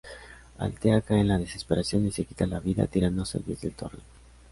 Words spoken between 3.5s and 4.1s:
el torreón.